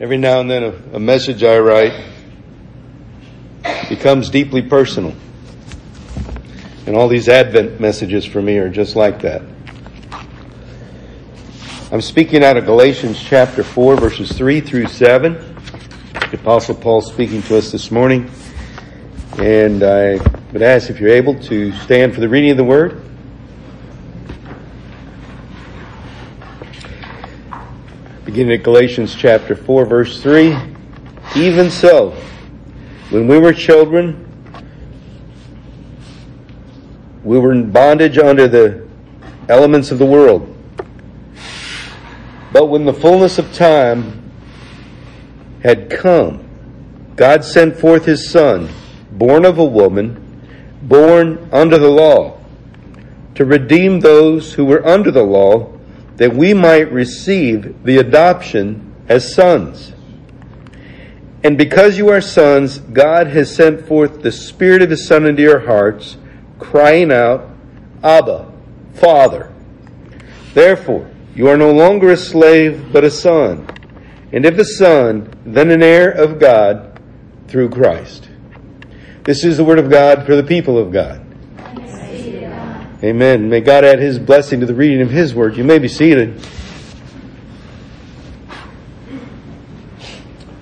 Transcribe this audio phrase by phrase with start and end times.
[0.00, 1.92] Every now and then a, a message I write
[3.88, 5.12] becomes deeply personal.
[6.86, 9.42] And all these Advent messages for me are just like that.
[11.90, 15.32] I'm speaking out of Galatians chapter 4 verses 3 through 7.
[16.12, 18.30] The Apostle Paul speaking to us this morning.
[19.38, 20.18] And I
[20.52, 23.07] would ask if you're able to stand for the reading of the Word.
[28.38, 30.56] At Galatians chapter 4 verse 3.
[31.34, 32.10] Even so,
[33.10, 34.24] when we were children,
[37.24, 38.86] we were in bondage under the
[39.48, 40.56] elements of the world.
[42.52, 44.30] But when the fullness of time
[45.64, 46.48] had come,
[47.16, 48.68] God sent forth his son,
[49.10, 50.46] born of a woman,
[50.82, 52.38] born under the law,
[53.34, 55.76] to redeem those who were under the law,
[56.18, 59.92] that we might receive the adoption as sons.
[61.42, 65.42] And because you are sons, God has sent forth the Spirit of His Son into
[65.42, 66.16] your hearts,
[66.58, 67.48] crying out,
[68.02, 68.52] Abba,
[68.94, 69.52] Father.
[70.54, 73.68] Therefore, you are no longer a slave, but a son.
[74.32, 77.00] And if a son, then an heir of God
[77.46, 78.28] through Christ.
[79.22, 81.24] This is the word of God for the people of God.
[83.02, 83.48] Amen.
[83.48, 85.56] May God add His blessing to the reading of His word.
[85.56, 86.44] You may be seated.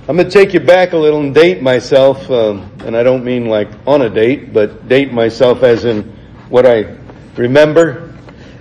[0.08, 3.24] I'm going to take you back a little and date myself, um, and I don't
[3.24, 6.02] mean like on a date, but date myself as in
[6.50, 6.96] what I
[7.36, 8.14] remember.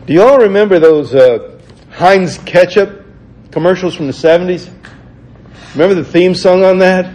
[0.08, 1.60] Do you all remember those uh,
[1.92, 3.06] Heinz ketchup
[3.52, 4.74] commercials from the 70s?
[5.74, 7.14] Remember the theme song on that?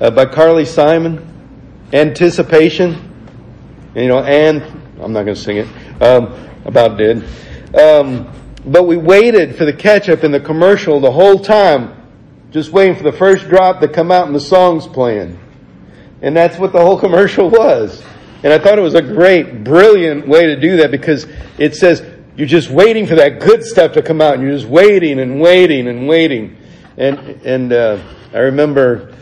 [0.00, 1.24] Uh, by Carly Simon?
[1.92, 3.14] Anticipation?
[3.94, 7.24] You know, and, I'm not going to sing it, um, about did.
[7.74, 8.32] Um,
[8.66, 11.94] but we waited for the ketchup in the commercial the whole time
[12.50, 15.38] just waiting for the first drop to come out and the song's playing.
[16.22, 18.02] And that's what the whole commercial was.
[18.42, 21.26] And I thought it was a great, brilliant way to do that because
[21.58, 22.02] it says
[22.36, 25.40] you're just waiting for that good stuff to come out and you're just waiting and
[25.40, 26.56] waiting and waiting.
[26.96, 28.02] And, and, uh,
[28.32, 29.14] I remember,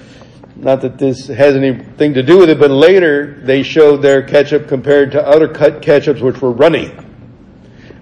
[0.56, 4.68] not that this has anything to do with it, but later they showed their ketchup
[4.68, 6.92] compared to other cut ketchups which were runny.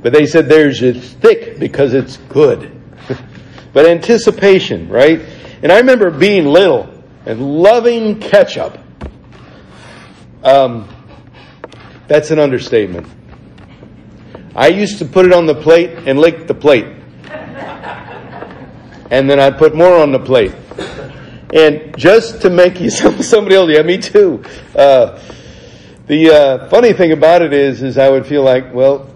[0.03, 2.83] But they said theirs is thick because it's good
[3.73, 5.21] but anticipation, right?
[5.63, 6.93] And I remember being little
[7.25, 8.79] and loving ketchup.
[10.43, 10.89] Um,
[12.09, 13.07] that's an understatement.
[14.55, 16.87] I used to put it on the plate and lick the plate.
[19.11, 20.53] And then I'd put more on the plate.
[21.53, 24.43] And just to make you somebody else, yeah, me too.
[24.75, 25.21] Uh,
[26.07, 29.09] the uh, funny thing about it is, is I would feel like, well,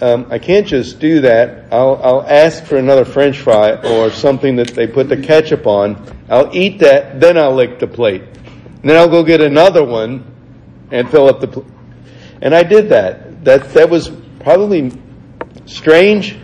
[0.00, 1.72] um, I can't just do that.
[1.72, 6.02] I'll, I'll ask for another French fry or something that they put the ketchup on.
[6.30, 8.22] I'll eat that, then I'll lick the plate.
[8.22, 10.24] And then I'll go get another one
[10.90, 11.66] and fill up the plate.
[12.40, 13.44] And I did that.
[13.44, 14.90] That that was probably
[15.66, 16.38] strange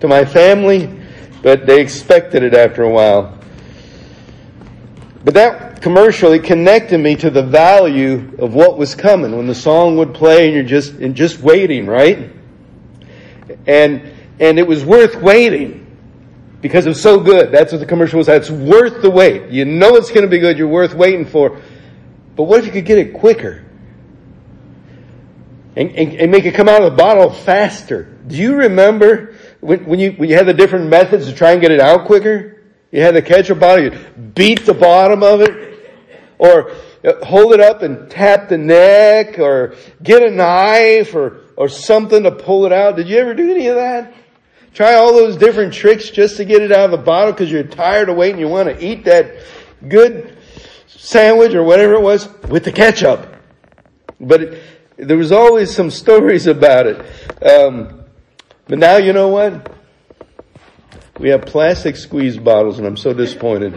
[0.00, 1.00] to my family,
[1.42, 3.39] but they expected it after a while.
[5.24, 9.36] But that commercially connected me to the value of what was coming.
[9.36, 12.32] When the song would play and you're just, and just waiting, right?
[13.66, 15.86] And, and it was worth waiting
[16.62, 17.52] because it was so good.
[17.52, 18.28] That's what the commercial was.
[18.28, 19.50] It's worth the wait.
[19.50, 20.56] You know it's going to be good.
[20.56, 21.60] You're worth waiting for.
[22.36, 23.64] But what if you could get it quicker?
[25.76, 28.04] And, and, and make it come out of the bottle faster.
[28.26, 31.60] Do you remember when, when you, when you had the different methods to try and
[31.60, 32.59] get it out quicker?
[32.90, 33.90] You had to catch ketchup bottle, you
[34.34, 35.78] beat the bottom of it,
[36.38, 36.72] or
[37.22, 42.32] hold it up and tap the neck, or get a knife, or or something to
[42.32, 42.96] pull it out.
[42.96, 44.14] Did you ever do any of that?
[44.72, 47.64] Try all those different tricks just to get it out of the bottle because you're
[47.64, 48.40] tired of waiting.
[48.40, 49.44] You want to eat that
[49.86, 50.38] good
[50.86, 53.34] sandwich or whatever it was with the ketchup.
[54.20, 54.62] But it,
[54.96, 56.98] there was always some stories about it.
[57.44, 58.04] Um,
[58.66, 59.79] but now you know what?
[61.20, 63.74] We have plastic squeeze bottles, and I'm so disappointed.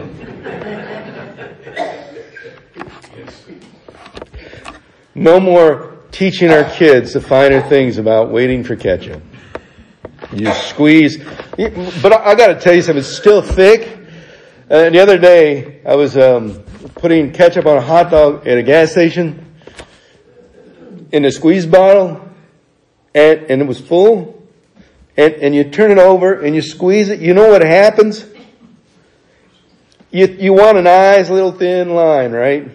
[5.14, 9.22] No more teaching our kids the finer things about waiting for ketchup.
[10.32, 13.00] You squeeze, but I, got to tell you something.
[13.00, 13.94] It's still thick.
[14.70, 16.62] And uh, the other day, I was um,
[16.94, 19.54] putting ketchup on a hot dog at a gas station
[21.12, 22.26] in a squeeze bottle,
[23.14, 24.33] and and it was full.
[25.16, 27.20] And and you turn it over and you squeeze it.
[27.20, 28.26] You know what happens?
[30.10, 32.68] You you want a nice little thin line, right?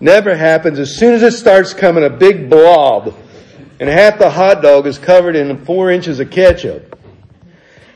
[0.00, 0.78] Never happens.
[0.78, 3.14] As soon as it starts coming, a big blob,
[3.78, 6.98] and half the hot dog is covered in four inches of ketchup.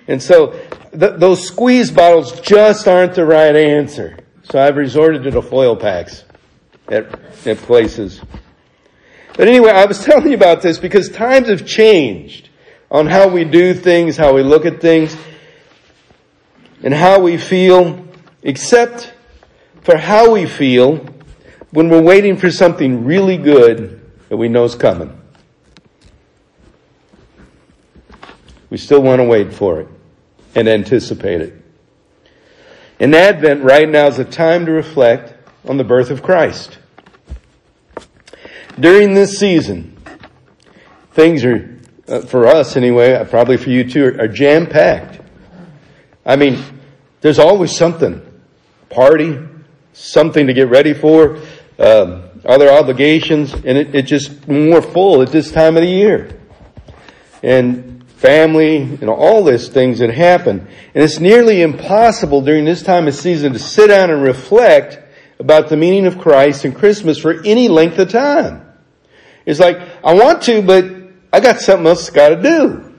[0.06, 0.52] And so
[0.98, 4.18] th- those squeeze bottles just aren't the right answer.
[4.44, 6.24] So I've resorted to the foil packs
[6.88, 8.20] at, at places.
[9.36, 12.50] But anyway, I was telling you about this because times have changed
[12.94, 15.16] on how we do things, how we look at things,
[16.84, 18.06] and how we feel,
[18.44, 19.12] except
[19.82, 21.04] for how we feel
[21.72, 25.20] when we're waiting for something really good that we know is coming.
[28.70, 29.88] We still want to wait for it
[30.54, 31.64] and anticipate it.
[33.00, 35.34] And Advent right now is a time to reflect
[35.68, 36.78] on the birth of Christ.
[38.78, 39.96] During this season,
[41.12, 41.73] things are,
[42.08, 45.20] uh, for us anyway, uh, probably for you too, are, jam packed.
[46.24, 46.62] I mean,
[47.20, 48.20] there's always something.
[48.90, 49.38] Party,
[49.92, 51.38] something to get ready for,
[51.78, 56.38] um, other obligations, and it, it's just more full at this time of the year.
[57.42, 60.66] And family, and all these things that happen.
[60.94, 64.98] And it's nearly impossible during this time of season to sit down and reflect
[65.38, 68.66] about the meaning of Christ and Christmas for any length of time.
[69.44, 70.84] It's like, I want to, but
[71.34, 72.94] I got something else got to do.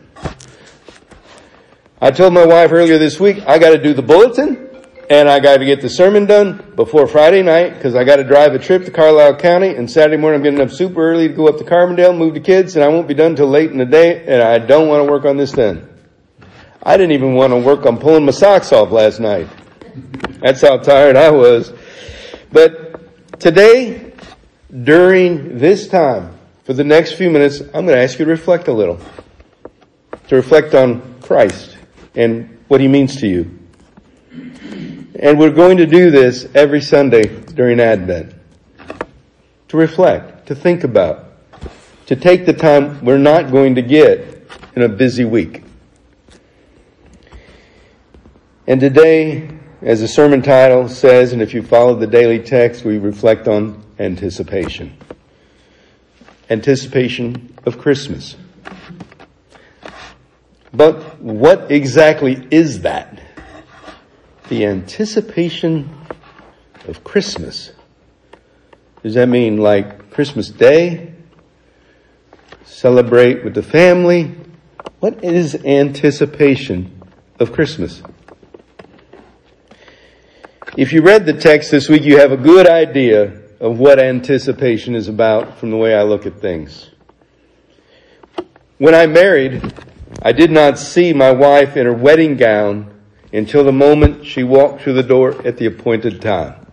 [2.01, 4.75] I told my wife earlier this week, I got to do the bulletin
[5.09, 8.25] and I got to get the sermon done before Friday night because I got to
[8.25, 11.33] drive a trip to Carlisle County and Saturday morning I'm getting up super early to
[11.33, 13.77] go up to Carbondale, move the kids and I won't be done till late in
[13.77, 15.87] the day and I don't want to work on this then.
[16.83, 19.47] I didn't even want to work on pulling my socks off last night.
[20.41, 21.71] That's how tired I was.
[22.51, 24.11] But today,
[24.83, 26.34] during this time,
[26.65, 28.99] for the next few minutes, I'm going to ask you to reflect a little.
[30.29, 31.77] To reflect on Christ
[32.15, 33.59] and what He means to you.
[35.19, 38.33] And we're going to do this every Sunday during Advent.
[39.67, 41.33] To reflect, to think about,
[42.07, 45.63] to take the time we're not going to get in a busy week.
[48.65, 49.49] And today,
[49.83, 53.83] as the sermon title says, and if you follow the daily text, we reflect on
[53.99, 54.97] anticipation.
[56.49, 58.35] Anticipation of Christmas.
[60.73, 63.21] But what exactly is that?
[64.49, 65.89] the anticipation
[66.87, 67.71] of Christmas.
[69.03, 71.13] Does that mean like Christmas Day?
[72.63, 74.35] Celebrate with the family?
[74.99, 77.01] What is anticipation
[77.39, 78.01] of Christmas?
[80.77, 84.93] If you read the text this week, you have a good idea of what anticipation
[84.93, 86.91] is about from the way I look at things.
[88.77, 89.73] When I married,
[90.21, 92.93] I did not see my wife in her wedding gown
[93.33, 96.67] until the moment she walked through the door at the appointed time.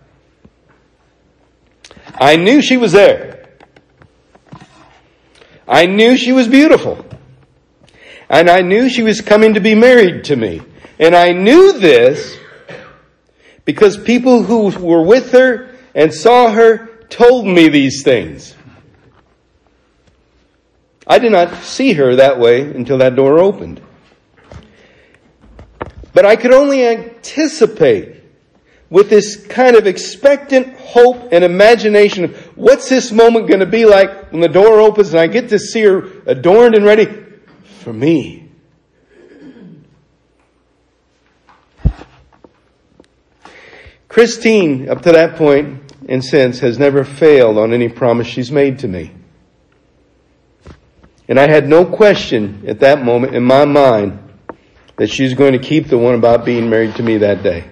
[2.13, 3.49] I knew she was there.
[5.67, 7.03] I knew she was beautiful.
[8.29, 10.61] And I knew she was coming to be married to me.
[10.99, 12.37] And I knew this
[13.65, 18.55] because people who were with her and saw her told me these things.
[21.05, 23.81] I did not see her that way until that door opened.
[26.13, 28.21] But I could only anticipate
[28.89, 33.85] with this kind of expectant hope and imagination of what's this moment going to be
[33.85, 37.07] like when the door opens and I get to see her adorned and ready
[37.79, 38.42] for me.
[44.13, 48.77] Christine, up to that point and since, has never failed on any promise she's made
[48.79, 49.11] to me.
[51.27, 54.19] And I had no question at that moment in my mind
[54.97, 57.67] that she's going to keep the one about being married to me that day.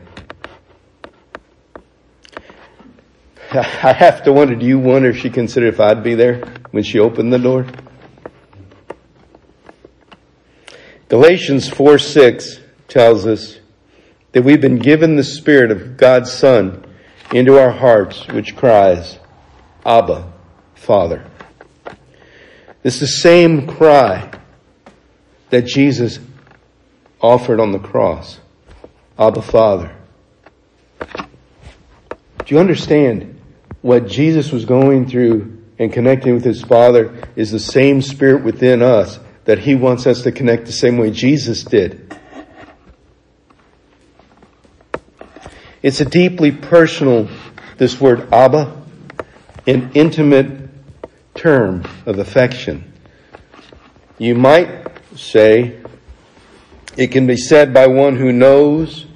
[3.52, 6.82] I have to wonder, do you wonder if she considered if I'd be there when
[6.82, 7.68] she opened the door?
[11.08, 13.61] Galatians 4 6 tells us
[14.32, 16.86] that we've been given the Spirit of God's Son
[17.34, 19.20] into our hearts, which cries,
[19.86, 20.32] Abba,
[20.76, 21.26] Father.
[22.84, 24.32] It's the same cry
[25.50, 26.20] that Jesus
[27.20, 28.40] offered on the cross.
[29.20, 29.96] Abba Father.
[31.00, 33.40] Do you understand
[33.82, 38.82] what Jesus was going through and connecting with his Father is the same Spirit within
[38.82, 42.18] us that he wants us to connect the same way Jesus did?
[45.84, 47.28] It's a deeply personal,
[47.78, 48.84] this word Abba,
[49.66, 50.70] an intimate
[51.34, 52.94] term of affection.
[54.20, 55.80] You might say
[56.98, 59.08] it can be said by one who knows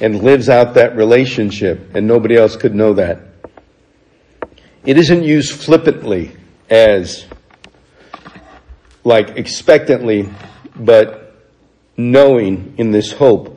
[0.00, 3.20] and lives out that relationship, and nobody else could know that.
[4.86, 6.34] It isn't used flippantly
[6.70, 7.26] as
[9.04, 10.30] like expectantly,
[10.74, 11.36] but
[11.98, 13.53] knowing in this hope.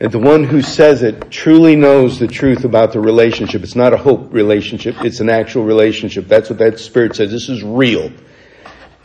[0.00, 3.62] And the one who says it truly knows the truth about the relationship.
[3.62, 6.26] It's not a hope relationship, it's an actual relationship.
[6.26, 7.30] That's what that spirit says.
[7.30, 8.10] This is real.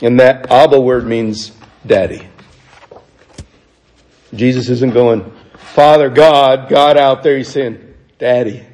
[0.00, 1.52] And that Abba word means
[1.86, 2.26] daddy.
[4.34, 7.36] Jesus isn't going, Father God, God out there.
[7.36, 8.66] He's saying, Daddy,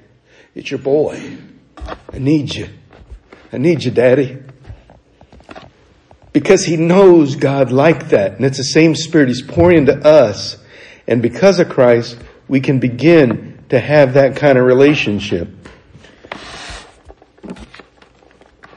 [0.54, 1.38] it's your boy.
[1.76, 2.68] I need you.
[3.52, 4.38] I need you, Daddy.
[6.32, 8.36] Because he knows God like that.
[8.36, 10.56] And it's the same spirit he's pouring into us.
[11.12, 12.16] And because of Christ,
[12.48, 15.46] we can begin to have that kind of relationship.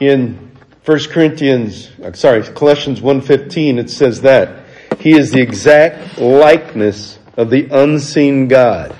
[0.01, 0.51] In
[0.83, 4.65] 1 Corinthians, sorry, Colossians 1.15, it says that.
[4.99, 8.93] He is the exact likeness of the unseen God.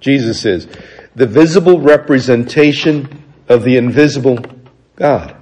[0.00, 0.66] Jesus is
[1.14, 4.40] the visible representation of the invisible
[4.96, 5.36] God.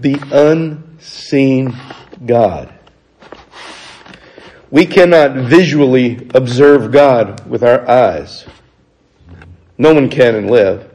[0.00, 1.74] The unseen
[2.26, 2.75] God.
[4.76, 8.44] We cannot visually observe God with our eyes.
[9.78, 10.92] No one can and live.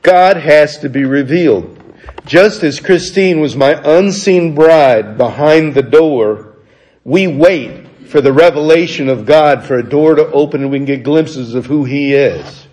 [0.00, 1.78] God has to be revealed.
[2.24, 6.56] Just as Christine was my unseen bride behind the door,
[7.04, 10.86] we wait for the revelation of God for a door to open and we can
[10.86, 12.68] get glimpses of who He is.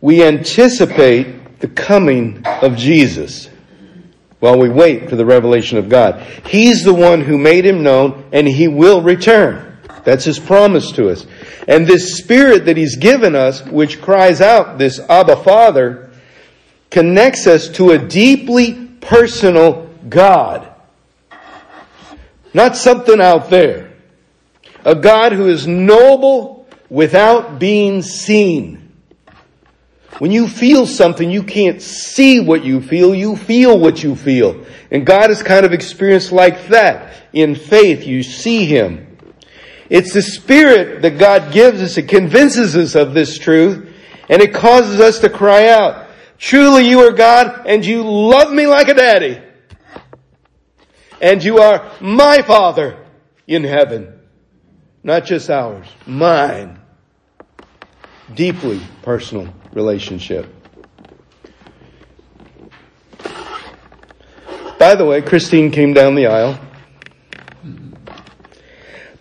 [0.00, 3.48] We anticipate the coming of Jesus
[4.42, 6.20] while we wait for the revelation of God.
[6.48, 9.78] He's the one who made Him known and He will return.
[10.02, 11.28] That's His promise to us.
[11.68, 16.10] And this Spirit that He's given us, which cries out, this Abba Father,
[16.90, 20.68] connects us to a deeply personal God.
[22.52, 23.92] Not something out there.
[24.84, 28.81] A God who is noble without being seen.
[30.18, 34.64] When you feel something, you can't see what you feel, you feel what you feel.
[34.90, 37.14] And God is kind of experienced like that.
[37.32, 39.16] In faith, you see Him.
[39.88, 41.96] It's the Spirit that God gives us.
[41.96, 43.88] It convinces us of this truth.
[44.28, 48.66] And it causes us to cry out, truly you are God and you love me
[48.66, 49.42] like a daddy
[51.22, 52.98] and you are my Father
[53.46, 54.20] in heaven.
[55.04, 56.80] Not just ours, mine.
[58.34, 60.46] Deeply personal relationship.
[64.78, 66.58] By the way, Christine came down the aisle.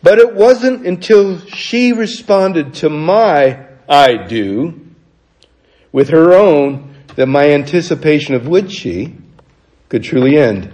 [0.04, 4.82] But it wasn't until she responded to my I do
[5.92, 9.16] with her own that my anticipation of would she
[9.90, 10.74] could truly end.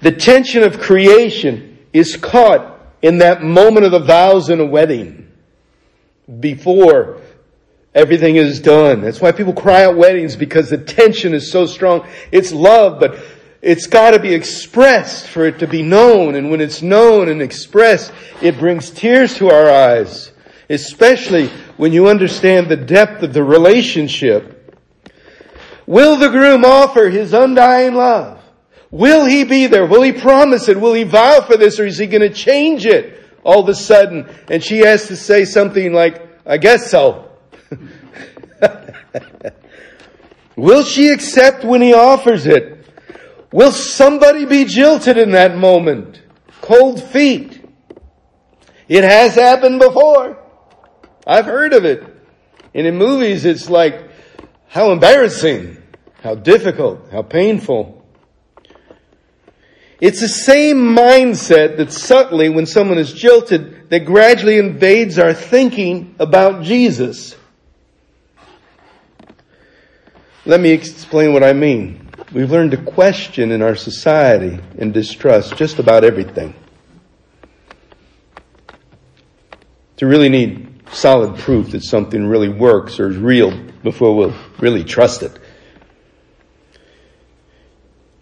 [0.00, 5.30] The tension of creation is caught in that moment of the vows in a wedding
[6.38, 7.19] before
[7.94, 9.00] everything is done.
[9.00, 12.06] That's why people cry at weddings because the tension is so strong.
[12.32, 13.18] It's love, but
[13.62, 16.34] it's got to be expressed for it to be known.
[16.34, 20.32] And when it's known and expressed, it brings tears to our eyes,
[20.68, 24.56] especially when you understand the depth of the relationship.
[25.86, 28.40] Will the groom offer his undying love?
[28.90, 29.86] Will he be there?
[29.86, 30.80] Will he promise it?
[30.80, 33.74] Will he vow for this or is he going to change it all of a
[33.74, 34.28] sudden?
[34.48, 37.29] And she has to say something like, I guess so.
[40.56, 42.86] Will she accept when he offers it?
[43.52, 46.22] Will somebody be jilted in that moment?
[46.60, 47.64] Cold feet.
[48.88, 50.38] It has happened before.
[51.26, 52.02] I've heard of it.
[52.74, 54.10] And in movies, it's like,
[54.68, 55.82] how embarrassing,
[56.22, 58.04] how difficult, how painful.
[60.00, 66.14] It's the same mindset that subtly, when someone is jilted, that gradually invades our thinking
[66.18, 67.36] about Jesus.
[70.46, 72.08] Let me explain what I mean.
[72.32, 76.54] We've learned to question in our society and distrust just about everything.
[79.98, 84.82] To really need solid proof that something really works or is real before we'll really
[84.82, 85.38] trust it.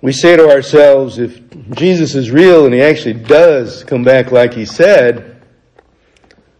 [0.00, 4.54] We say to ourselves, if Jesus is real and he actually does come back like
[4.54, 5.42] he said,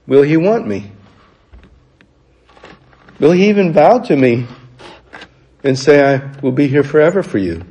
[0.07, 0.93] will he want me?
[3.19, 4.47] Will he even bow to me
[5.65, 7.65] and say, I will be here forever for you?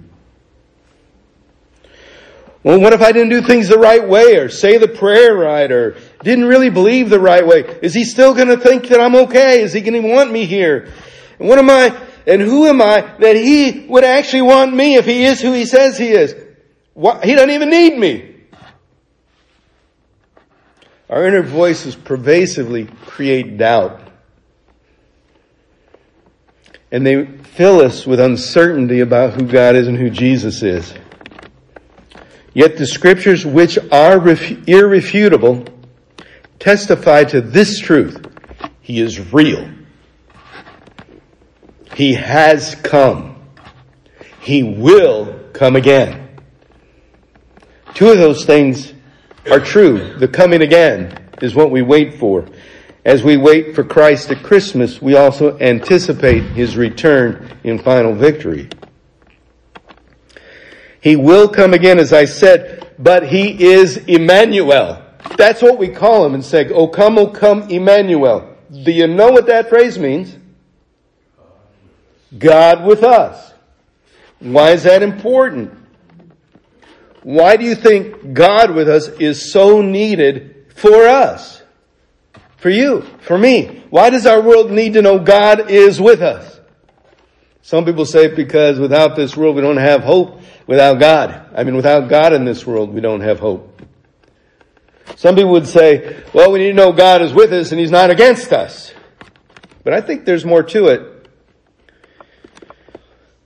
[2.63, 5.71] Well, what if I didn't do things the right way or say the prayer right
[5.71, 7.61] or didn't really believe the right way?
[7.81, 9.61] Is he still going to think that I'm okay?
[9.61, 10.91] Is he going to want me here?
[11.39, 15.05] And what am I and who am I that he would actually want me if
[15.05, 16.33] he is who he says he is?
[16.33, 18.35] He doesn't even need me.
[21.09, 24.01] Our inner voices pervasively create doubt.
[26.91, 30.93] And they fill us with uncertainty about who God is and who Jesus is.
[32.53, 35.65] Yet the scriptures, which are ref- irrefutable,
[36.59, 38.25] testify to this truth.
[38.81, 39.69] He is real.
[41.93, 43.35] He has come.
[44.39, 46.29] He will come again.
[47.93, 48.93] Two of those things
[49.51, 50.17] are true.
[50.17, 52.45] The coming again is what we wait for.
[53.07, 58.67] As we wait for Christ at Christmas, we also anticipate His return in final victory.
[60.99, 65.01] He will come again, as I said, but He is Emmanuel.
[65.37, 68.57] That's what we call Him and say, O come, O come, Emmanuel.
[68.83, 70.35] Do you know what that phrase means?
[72.37, 73.53] God with us.
[74.39, 75.73] Why is that important?
[77.23, 81.57] Why do you think God with us is so needed for us?
[82.57, 83.83] For you, for me.
[83.89, 86.59] Why does our world need to know God is with us?
[87.61, 91.49] Some people say because without this world we don't have hope without God.
[91.55, 93.81] I mean, without God in this world we don't have hope.
[95.15, 97.91] Some people would say, well, we need to know God is with us and He's
[97.91, 98.93] not against us.
[99.83, 101.29] But I think there's more to it.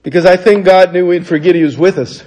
[0.02, 2.24] Because I think God knew we'd forget He was with us.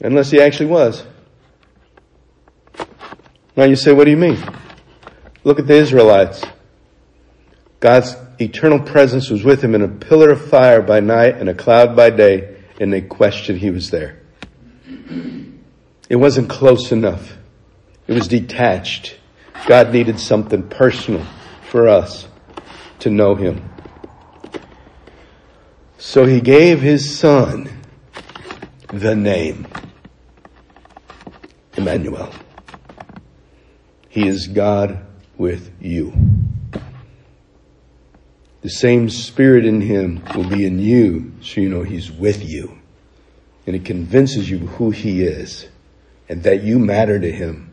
[0.00, 1.04] Unless He actually was.
[3.58, 4.38] Now you say, what do you mean?
[5.42, 6.44] Look at the Israelites.
[7.80, 11.54] God's eternal presence was with him in a pillar of fire by night and a
[11.54, 14.20] cloud by day, and they questioned he was there.
[16.08, 17.36] It wasn't close enough.
[18.06, 19.16] It was detached.
[19.66, 21.26] God needed something personal
[21.68, 22.28] for us
[23.00, 23.68] to know him.
[25.98, 27.68] So he gave his son
[28.92, 29.66] the name
[31.76, 32.32] Emmanuel.
[34.08, 35.04] He is God
[35.36, 36.12] with you.
[38.62, 42.78] The same spirit in him will be in you so you know he's with you.
[43.66, 45.68] And it convinces you who he is
[46.28, 47.72] and that you matter to him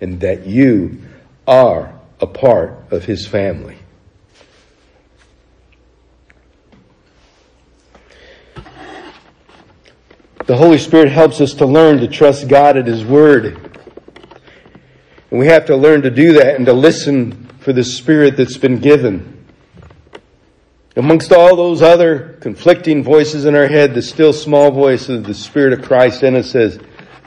[0.00, 1.02] and that you
[1.46, 3.78] are a part of his family.
[10.50, 13.69] The Holy Spirit helps us to learn to trust God at His Word.
[15.30, 18.56] And we have to learn to do that and to listen for the Spirit that's
[18.56, 19.46] been given.
[20.96, 25.34] Amongst all those other conflicting voices in our head, the still small voice of the
[25.34, 26.80] Spirit of Christ in us says,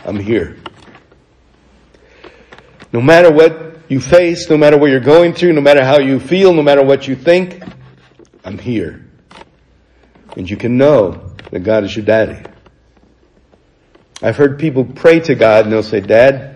[0.03, 0.57] I'm here.
[2.91, 6.19] No matter what you face, no matter what you're going through, no matter how you
[6.19, 7.63] feel, no matter what you think,
[8.43, 9.05] I'm here.
[10.35, 12.43] And you can know that God is your daddy.
[14.21, 16.52] I've heard people pray to God and they'll say, Dad,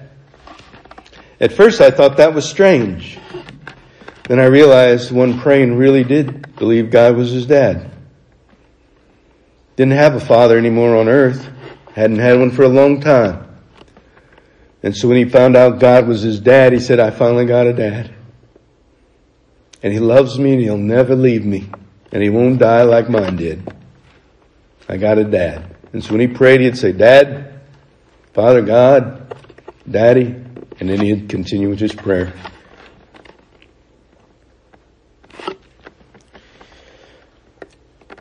[1.40, 3.18] at first I thought that was strange.
[4.28, 7.92] Then I realized one praying really did believe God was his dad.
[9.78, 11.50] Didn't have a father anymore on earth.
[11.94, 13.48] Hadn't had one for a long time.
[14.84, 17.68] And so when he found out God was his dad, he said, I finally got
[17.68, 18.14] a dad.
[19.84, 21.70] And he loves me and he'll never leave me.
[22.12, 23.74] And he won't die like mine did.
[24.90, 25.76] I got a dad.
[25.94, 27.62] And so when he prayed, he'd say, Dad,
[28.34, 29.36] Father God,
[29.90, 30.36] Daddy,
[30.80, 32.34] and then he'd continue with his prayer.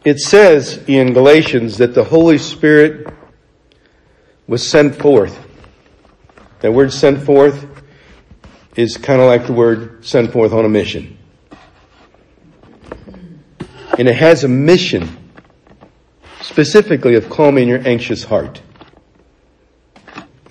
[0.04, 3.12] It says in Galatians that the Holy Spirit
[4.46, 5.44] was sent forth.
[6.60, 7.66] That word sent forth
[8.76, 11.18] is kind of like the word sent forth on a mission.
[13.98, 15.16] And it has a mission
[16.40, 18.62] specifically of calming your anxious heart,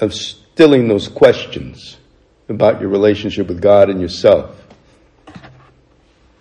[0.02, 0.14] of
[0.56, 1.98] stilling those questions
[2.48, 4.56] about your relationship with God and yourself.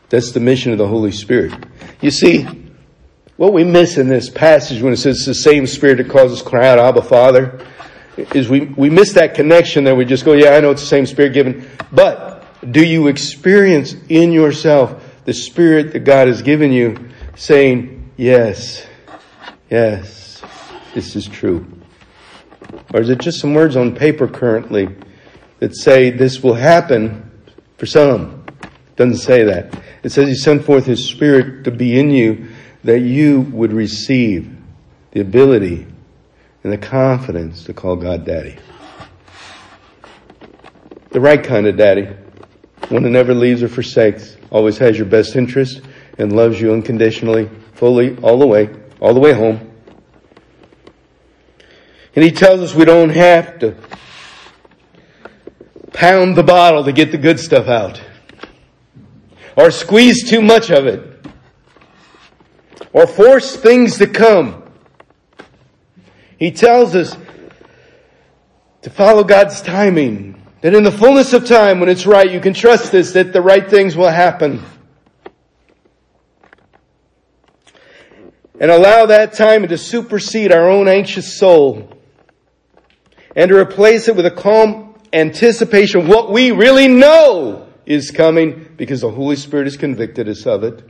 [0.09, 1.53] That's the mission of the Holy Spirit.
[2.01, 2.47] You see,
[3.37, 6.43] what we miss in this passage when it says it's the same Spirit that causes
[6.43, 7.67] cry out, Abba Father,
[8.17, 10.87] is we, we miss that connection that We just go, yeah, I know it's the
[10.87, 11.69] same Spirit given.
[11.91, 18.87] But do you experience in yourself the Spirit that God has given you saying, yes,
[19.69, 20.41] yes,
[20.95, 21.74] this is true?
[22.93, 24.89] Or is it just some words on paper currently
[25.59, 27.31] that say this will happen
[27.79, 28.45] for some?
[28.63, 29.75] It doesn't say that.
[30.03, 32.49] It says He sent forth His Spirit to be in you
[32.85, 34.55] that you would receive
[35.13, 35.87] the ability
[36.63, 38.57] and the confidence to call God Daddy.
[41.11, 42.09] The right kind of daddy.
[42.89, 45.81] One who never leaves or forsakes, always has your best interest
[46.19, 48.69] and loves you unconditionally, fully, all the way,
[49.01, 49.74] all the way home.
[52.15, 53.77] And he tells us we don't have to
[55.93, 58.01] pound the bottle to get the good stuff out.
[59.57, 61.27] Or squeeze too much of it.
[62.93, 64.63] Or force things to come.
[66.39, 67.17] He tells us
[68.83, 70.41] to follow God's timing.
[70.61, 73.43] That in the fullness of time, when it's right, you can trust this, that the
[73.43, 74.63] right things will happen.
[78.61, 81.91] And allow that time to supersede our own anxious soul
[83.37, 88.69] and to replace it with a calm anticipation of what we really know is coming
[88.77, 90.83] because the Holy Spirit has convicted us of it.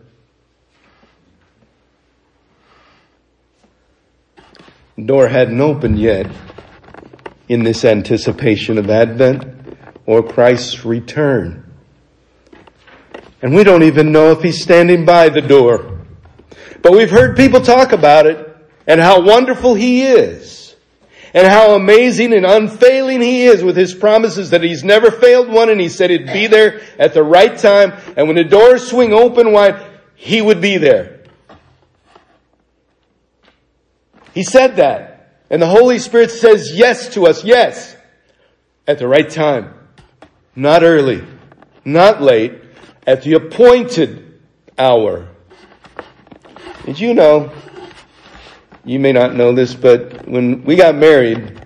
[4.97, 6.31] The door hadn't opened yet
[7.49, 9.45] in this anticipation of Advent
[10.07, 11.61] or Christ's return.
[13.43, 16.01] And we don't even know if He's standing by the door.
[16.81, 20.64] But we've heard people talk about it and how wonderful He is
[21.35, 25.69] and how amazing and unfailing He is with His promises that He's never failed one
[25.69, 29.13] and He said He'd be there at the right time and when the doors swing
[29.13, 31.25] open wide, He would be there.
[34.33, 35.11] He said that.
[35.51, 37.97] And the Holy Spirit says yes to us, yes,
[38.87, 39.73] at the right time.
[40.57, 41.25] Not early,
[41.85, 42.55] not late,
[43.07, 44.41] at the appointed
[44.79, 45.29] hour.
[46.85, 47.53] Did you know,
[48.85, 51.61] you may not know this, but when we got married,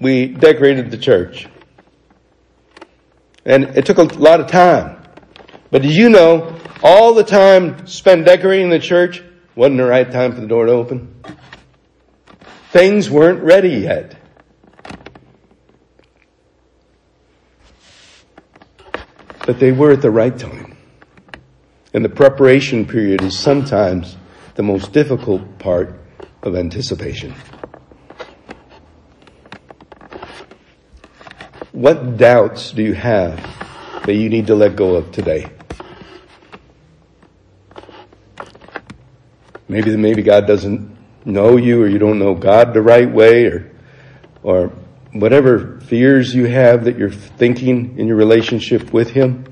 [0.00, 1.48] we decorated the church.
[3.44, 5.02] And it took a lot of time.
[5.70, 9.22] But did you know, all the time spent decorating the church
[9.54, 11.14] wasn't the right time for the door to open?
[12.70, 14.16] Things weren't ready yet.
[19.46, 20.76] But they were at the right time.
[21.94, 24.16] And the preparation period is sometimes
[24.54, 26.01] the most difficult part
[26.42, 27.34] of anticipation.
[31.72, 33.36] What doubts do you have
[34.04, 35.48] that you need to let go of today?
[39.68, 43.72] Maybe, maybe God doesn't know you or you don't know God the right way or,
[44.42, 44.72] or
[45.12, 49.44] whatever fears you have that you're thinking in your relationship with Him.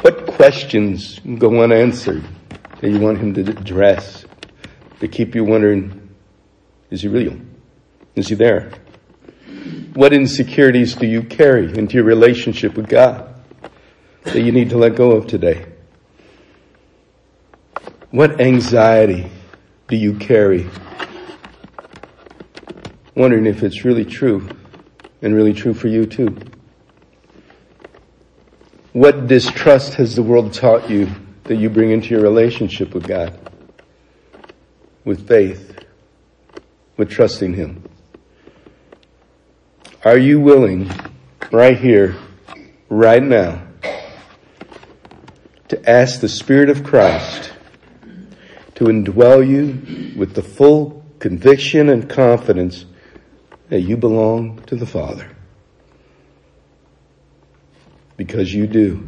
[0.00, 2.24] What questions go unanswered
[2.80, 4.23] that you want Him to address
[5.00, 6.08] to keep you wondering,
[6.90, 7.36] is He real?
[8.14, 8.72] Is He there?
[9.94, 13.34] What insecurities do you carry into your relationship with God
[14.24, 15.66] that you need to let go of today?
[18.10, 19.30] What anxiety
[19.88, 20.68] do you carry?
[23.14, 24.48] Wondering if it's really true
[25.22, 26.36] and really true for you too.
[28.92, 31.10] What distrust has the world taught you
[31.44, 33.38] that you bring into your relationship with God?
[35.04, 35.78] With faith,
[36.96, 37.84] with trusting Him.
[40.04, 40.90] Are you willing
[41.50, 42.16] right here,
[42.88, 43.66] right now,
[45.68, 47.52] to ask the Spirit of Christ
[48.74, 52.84] to indwell you with the full conviction and confidence
[53.68, 55.28] that you belong to the Father.
[58.16, 59.06] Because you do.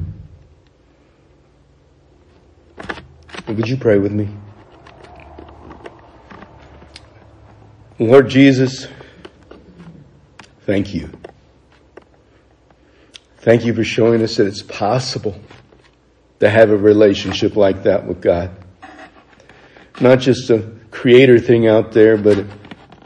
[3.48, 4.28] Would you pray with me?
[7.98, 8.86] Lord Jesus,
[10.62, 11.10] thank you.
[13.38, 15.40] Thank you for showing us that it's possible
[16.40, 18.50] to have a relationship like that with God
[20.00, 22.44] not just a creator thing out there, but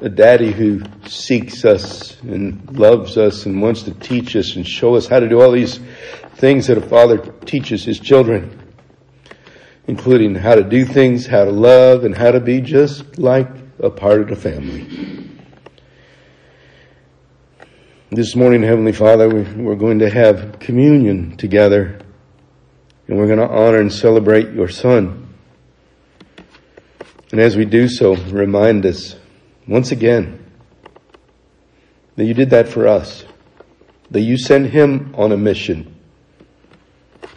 [0.01, 4.97] a daddy who seeks us and loves us and wants to teach us and show
[4.97, 5.79] us how to do all these
[6.37, 8.59] things that a father teaches his children,
[9.87, 13.91] including how to do things, how to love, and how to be just like a
[13.91, 14.87] part of the family.
[18.11, 22.01] This morning, Heavenly Father, we're going to have communion together
[23.07, 25.33] and we're going to honor and celebrate your son.
[27.33, 29.17] And as we do so, remind us
[29.67, 30.45] once again
[32.17, 33.25] that you did that for us,
[34.11, 35.95] that you sent him on a mission.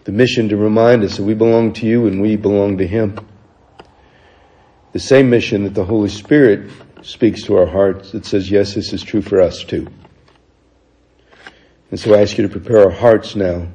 [0.04, 3.18] The mission to remind us that we belong to you and we belong to him.
[4.94, 8.94] The same mission that the Holy Spirit speaks to our hearts that says, yes, this
[8.94, 9.88] is true for us too.
[11.92, 13.68] And so I ask you to prepare our hearts now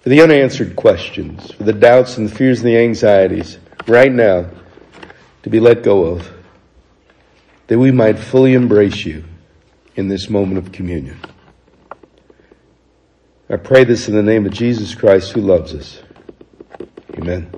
[0.00, 4.48] for the unanswered questions, for the doubts and the fears and the anxieties right now
[5.42, 6.32] to be let go of,
[7.66, 9.24] that we might fully embrace you
[9.96, 11.20] in this moment of communion.
[13.48, 16.02] I pray this in the name of Jesus Christ who loves us.
[17.16, 17.52] Amen.